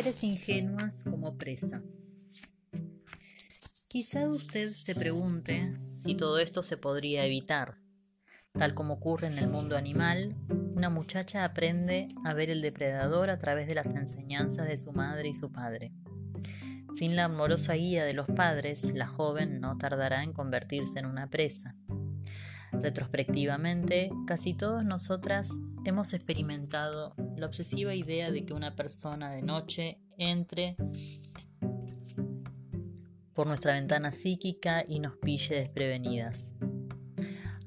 [0.00, 1.82] Mujeres ingenuas como presa.
[3.86, 7.76] Quizá usted se pregunte si todo esto se podría evitar.
[8.54, 10.38] Tal como ocurre en el mundo animal,
[10.74, 15.28] una muchacha aprende a ver el depredador a través de las enseñanzas de su madre
[15.28, 15.92] y su padre.
[16.96, 21.28] Sin la amorosa guía de los padres, la joven no tardará en convertirse en una
[21.28, 21.76] presa.
[22.72, 25.50] Retrospectivamente, casi todas nosotras
[25.84, 30.76] hemos experimentado la obsesiva idea de que una persona de noche entre
[33.34, 36.52] por nuestra ventana psíquica y nos pille desprevenidas.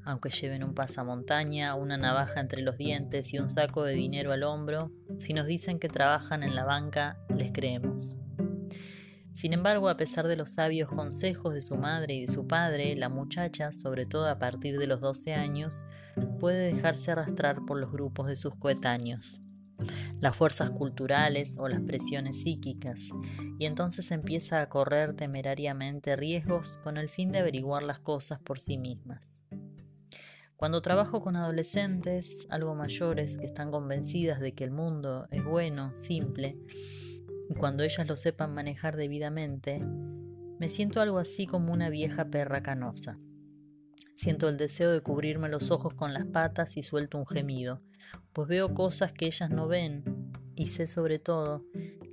[0.06, 4.44] Aunque lleven un pasamontaña, una navaja entre los dientes y un saco de dinero al
[4.44, 8.16] hombro, si nos dicen que trabajan en la banca, les creemos.
[9.34, 12.96] Sin embargo, a pesar de los sabios consejos de su madre y de su padre,
[12.96, 15.84] la muchacha, sobre todo a partir de los 12 años,
[16.40, 19.40] puede dejarse arrastrar por los grupos de sus coetáneos,
[20.20, 23.00] las fuerzas culturales o las presiones psíquicas,
[23.60, 28.60] y entonces empieza a correr temerariamente riesgos con el fin de averiguar las cosas por
[28.60, 29.36] sí mismas.
[30.56, 35.94] Cuando trabajo con adolescentes, algo mayores, que están convencidas de que el mundo es bueno,
[35.94, 36.58] simple,
[37.50, 39.84] y cuando ellas lo sepan manejar debidamente,
[40.60, 43.20] me siento algo así como una vieja perra canosa.
[44.16, 47.82] Siento el deseo de cubrirme los ojos con las patas y suelto un gemido,
[48.32, 50.04] pues veo cosas que ellas no ven
[50.56, 51.64] y sé sobre todo,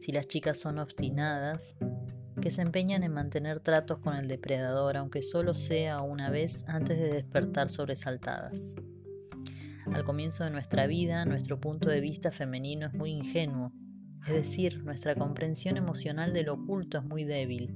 [0.01, 1.77] si las chicas son obstinadas,
[2.41, 6.99] que se empeñan en mantener tratos con el depredador, aunque solo sea una vez antes
[6.99, 8.75] de despertar sobresaltadas.
[9.93, 13.73] Al comienzo de nuestra vida, nuestro punto de vista femenino es muy ingenuo
[14.27, 17.75] es decir, nuestra comprensión emocional del oculto es muy débil.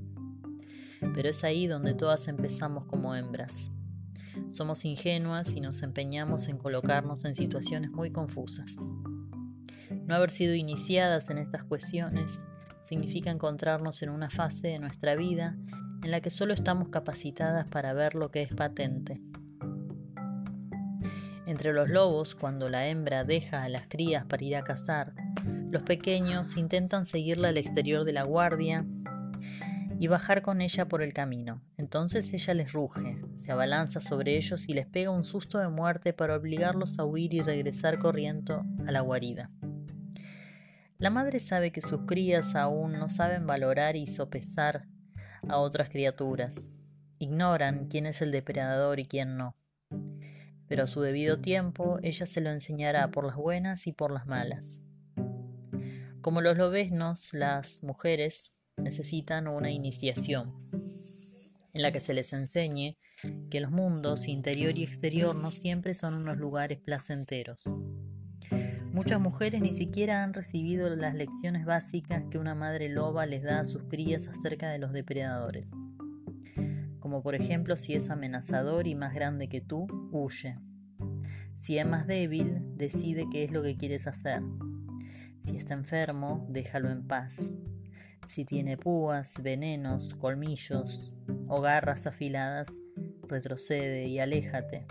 [1.14, 3.70] Pero es ahí donde todas empezamos como hembras.
[4.50, 8.72] Somos ingenuas y nos empeñamos en colocarnos en situaciones muy confusas.
[10.06, 12.44] No haber sido iniciadas en estas cuestiones
[12.88, 15.56] significa encontrarnos en una fase de nuestra vida
[16.02, 19.20] en la que solo estamos capacitadas para ver lo que es patente.
[21.46, 25.14] Entre los lobos, cuando la hembra deja a las crías para ir a cazar,
[25.70, 28.84] los pequeños intentan seguirla al exterior de la guardia
[30.04, 31.62] y bajar con ella por el camino.
[31.78, 36.12] Entonces ella les ruge, se abalanza sobre ellos y les pega un susto de muerte
[36.12, 39.50] para obligarlos a huir y regresar corriendo a la guarida.
[40.98, 44.84] La madre sabe que sus crías aún no saben valorar y sopesar
[45.48, 46.70] a otras criaturas.
[47.18, 49.56] Ignoran quién es el depredador y quién no.
[50.68, 54.26] Pero a su debido tiempo ella se lo enseñará por las buenas y por las
[54.26, 54.80] malas.
[56.20, 60.54] Como los lobesnos, las mujeres necesitan una iniciación
[61.72, 62.96] en la que se les enseñe
[63.50, 67.64] que los mundos interior y exterior no siempre son unos lugares placenteros.
[68.92, 73.60] Muchas mujeres ni siquiera han recibido las lecciones básicas que una madre loba les da
[73.60, 75.72] a sus crías acerca de los depredadores.
[77.00, 80.58] Como por ejemplo, si es amenazador y más grande que tú, huye.
[81.56, 84.42] Si es más débil, decide qué es lo que quieres hacer.
[85.42, 87.54] Si está enfermo, déjalo en paz.
[88.26, 91.12] Si tiene púas, venenos, colmillos
[91.48, 92.68] o garras afiladas,
[93.28, 94.86] retrocede y aléjate.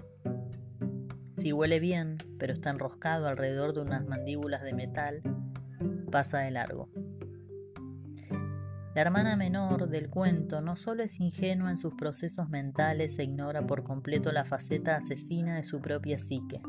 [1.37, 5.21] Si huele bien, pero está enroscado alrededor de unas mandíbulas de metal,
[6.11, 6.89] pasa de largo.
[8.95, 13.65] La hermana menor del cuento no solo es ingenua en sus procesos mentales e ignora
[13.65, 16.61] por completo la faceta asesina de su propia psique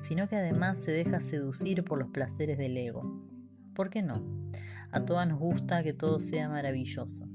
[0.00, 3.02] sino que además se deja seducir por los placeres del ego.
[3.74, 4.39] ¿Por qué no?
[4.92, 7.28] A todas nos gusta que todo sea maravilloso.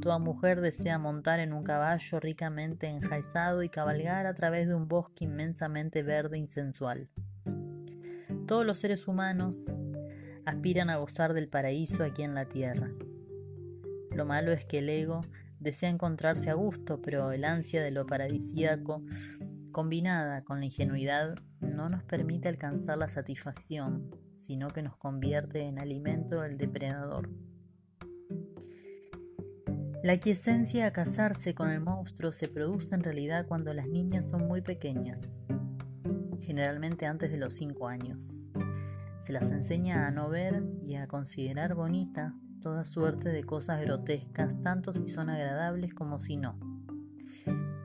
[0.00, 4.88] Toda mujer desea montar en un caballo ricamente enjaizado y cabalgar a través de un
[4.88, 7.08] bosque inmensamente verde y sensual.
[8.46, 9.76] Todos los seres humanos
[10.44, 12.90] aspiran a gozar del paraíso aquí en la tierra.
[14.10, 15.20] Lo malo es que el ego
[15.60, 19.02] desea encontrarse a gusto, pero el ansia de lo paradisíaco,
[19.72, 25.80] combinada con la ingenuidad, no nos permite alcanzar la satisfacción, sino que nos convierte en
[25.80, 27.28] alimento del depredador.
[30.04, 34.46] La quiesencia a casarse con el monstruo se produce en realidad cuando las niñas son
[34.46, 35.32] muy pequeñas,
[36.40, 38.50] generalmente antes de los 5 años.
[39.20, 44.60] Se las enseña a no ver y a considerar bonita toda suerte de cosas grotescas,
[44.60, 46.71] tanto si son agradables como si no.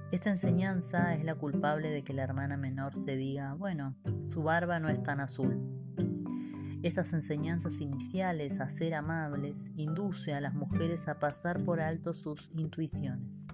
[0.10, 3.94] Esta enseñanza es la culpable de que la hermana menor se diga, bueno,
[4.30, 5.62] su barba no es tan azul.
[6.82, 12.50] Estas enseñanzas iniciales a ser amables induce a las mujeres a pasar por alto sus
[12.56, 13.48] intuiciones.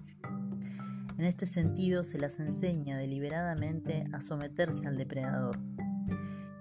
[1.18, 5.58] En este sentido se las enseña deliberadamente a someterse al depredador.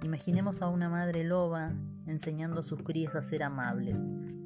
[0.02, 1.72] Imaginemos a una madre loba
[2.08, 4.02] enseñando a sus crías a ser amables,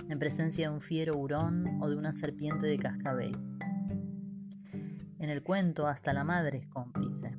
[0.09, 3.56] en presencia de un fiero hurón o de una serpiente de cascabel.
[5.19, 7.35] En el cuento hasta la madre es cómplice.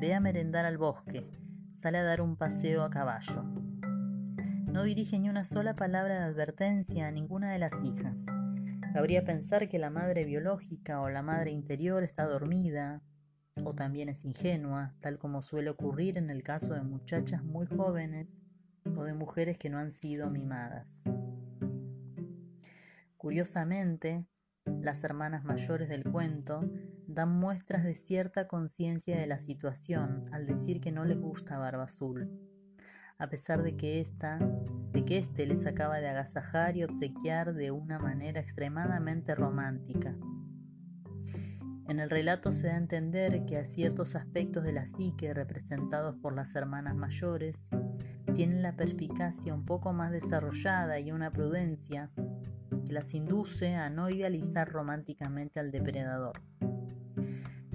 [0.00, 1.30] Ve a merendar al bosque,
[1.74, 3.44] sale a dar un paseo a caballo.
[4.66, 8.26] No dirige ni una sola palabra de advertencia a ninguna de las hijas.
[8.92, 13.02] Cabría pensar que la madre biológica o la madre interior está dormida,
[13.62, 18.42] o también es ingenua, tal como suele ocurrir en el caso de muchachas muy jóvenes
[18.96, 21.04] o de mujeres que no han sido mimadas.
[23.16, 24.26] Curiosamente,
[24.80, 26.68] las hermanas mayores del cuento
[27.16, 31.84] dan muestras de cierta conciencia de la situación al decir que no les gusta Barba
[31.84, 32.30] Azul,
[33.16, 34.38] a pesar de que esta,
[34.92, 40.14] de que éste les acaba de agasajar y obsequiar de una manera extremadamente romántica.
[41.88, 46.16] En el relato se da a entender que a ciertos aspectos de la psique representados
[46.16, 47.70] por las hermanas mayores
[48.34, 52.10] tienen la perspicacia un poco más desarrollada y una prudencia
[52.84, 56.42] que las induce a no idealizar románticamente al depredador.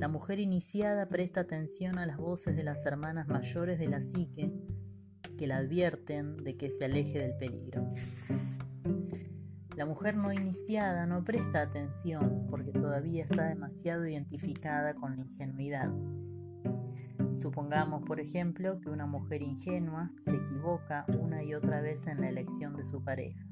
[0.01, 4.51] La mujer iniciada presta atención a las voces de las hermanas mayores de la psique
[5.38, 7.88] que la advierten de que se aleje del peligro.
[9.77, 15.92] La mujer no iniciada no presta atención porque todavía está demasiado identificada con la ingenuidad.
[17.38, 22.30] Supongamos, por ejemplo, que una mujer ingenua se equivoca una y otra vez en la
[22.30, 23.45] elección de su pareja.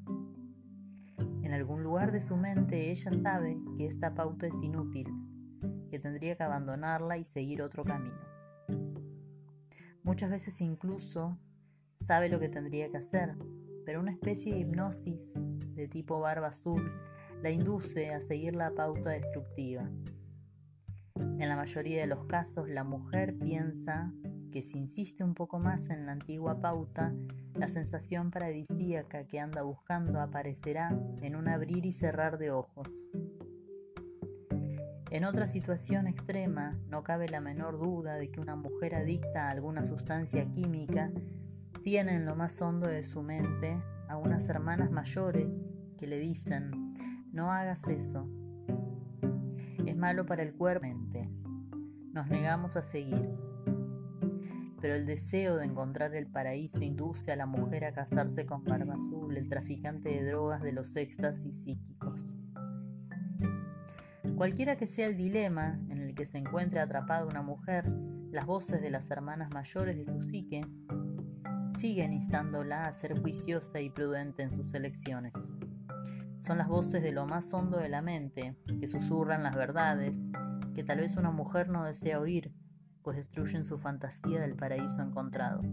[1.43, 5.07] En algún lugar de su mente ella sabe que esta pauta es inútil,
[5.89, 8.19] que tendría que abandonarla y seguir otro camino.
[10.03, 11.37] Muchas veces incluso
[11.99, 13.35] sabe lo que tendría que hacer,
[13.85, 15.33] pero una especie de hipnosis
[15.75, 16.91] de tipo barba azul
[17.41, 19.89] la induce a seguir la pauta destructiva.
[21.15, 24.11] En la mayoría de los casos, la mujer piensa
[24.51, 27.13] que si insiste un poco más en la antigua pauta,
[27.53, 33.07] la sensación paradisíaca que anda buscando aparecerá en un abrir y cerrar de ojos.
[35.11, 39.49] En otra situación extrema, no cabe la menor duda de que una mujer adicta a
[39.49, 41.11] alguna sustancia química
[41.83, 45.65] tiene en lo más hondo de su mente a unas hermanas mayores
[45.97, 46.93] que le dicen,
[47.31, 48.29] no hagas eso,
[49.87, 50.85] es malo para el cuerpo.
[52.13, 53.29] Nos negamos a seguir.
[54.79, 58.93] Pero el deseo de encontrar el paraíso induce a la mujer a casarse con Barba
[58.93, 61.98] Azul, el traficante de drogas de los éxtasis psíquicos.
[64.39, 67.91] Cualquiera que sea el dilema en el que se encuentre atrapada una mujer,
[68.31, 70.61] las voces de las hermanas mayores de su psique
[71.77, 75.33] siguen instándola a ser juiciosa y prudente en sus elecciones.
[76.37, 80.29] Son las voces de lo más hondo de la mente, que susurran las verdades,
[80.73, 82.53] que tal vez una mujer no desea oír,
[83.01, 85.63] pues destruyen su fantasía del paraíso encontrado.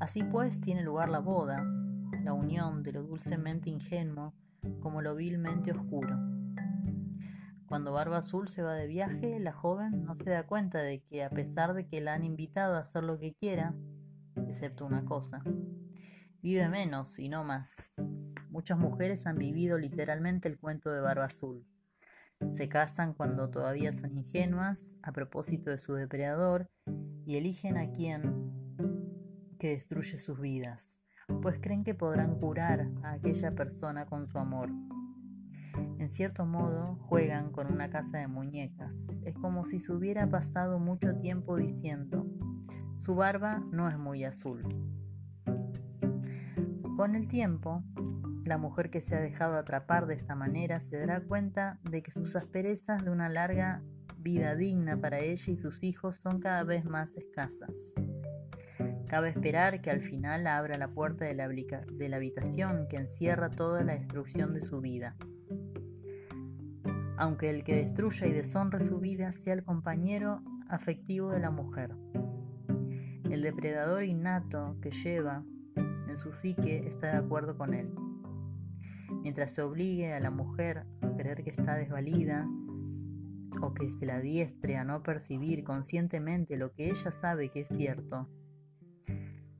[0.00, 1.64] Así pues tiene lugar la boda,
[2.24, 4.34] la unión de lo dulcemente ingenuo
[4.80, 6.33] como lo vilmente oscuro.
[7.66, 11.24] Cuando Barba Azul se va de viaje, la joven no se da cuenta de que
[11.24, 13.74] a pesar de que la han invitado a hacer lo que quiera,
[14.46, 15.42] excepto una cosa.
[16.42, 17.90] Vive menos y no más.
[18.50, 21.66] Muchas mujeres han vivido literalmente el cuento de Barba Azul.
[22.50, 26.68] Se casan cuando todavía son ingenuas a propósito de su depredador
[27.24, 28.52] y eligen a quien
[29.58, 31.00] que destruye sus vidas,
[31.40, 34.70] pues creen que podrán curar a aquella persona con su amor.
[35.98, 39.08] En cierto modo, juegan con una casa de muñecas.
[39.24, 42.26] Es como si se hubiera pasado mucho tiempo diciendo,
[42.98, 44.62] su barba no es muy azul.
[46.96, 47.82] Con el tiempo,
[48.46, 52.10] la mujer que se ha dejado atrapar de esta manera se dará cuenta de que
[52.10, 53.82] sus asperezas de una larga
[54.18, 57.94] vida digna para ella y sus hijos son cada vez más escasas.
[59.08, 63.50] Cabe esperar que al final abra la puerta de la, de la habitación que encierra
[63.50, 65.14] toda la destrucción de su vida.
[67.16, 71.94] Aunque el que destruya y deshonre su vida sea el compañero afectivo de la mujer.
[73.30, 75.44] El depredador innato que lleva
[75.76, 77.92] en su psique está de acuerdo con él.
[79.22, 82.48] Mientras se obligue a la mujer a creer que está desvalida
[83.60, 87.68] o que se la diestre a no percibir conscientemente lo que ella sabe que es
[87.68, 88.28] cierto,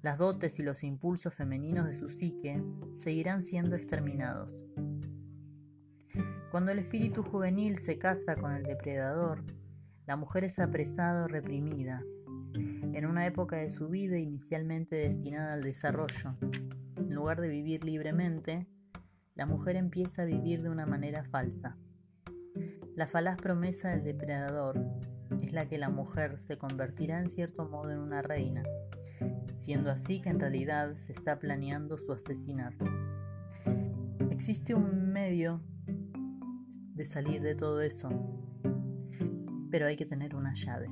[0.03, 2.63] las dotes y los impulsos femeninos de su psique
[2.97, 4.67] seguirán siendo exterminados.
[6.55, 9.43] Cuando el espíritu juvenil se casa con el depredador,
[10.07, 12.05] la mujer es apresada o reprimida,
[12.55, 16.37] en una época de su vida inicialmente destinada al desarrollo.
[16.97, 18.69] En lugar de vivir libremente,
[19.35, 21.77] la mujer empieza a vivir de una manera falsa.
[22.95, 24.81] La falaz promesa del depredador
[25.43, 28.63] es la que la mujer se convertirá en cierto modo en una reina,
[29.57, 32.85] siendo así que en realidad se está planeando su asesinato.
[34.31, 35.61] Existe un medio
[36.95, 38.09] de salir de todo eso.
[39.71, 40.89] Pero hay que tener una llave.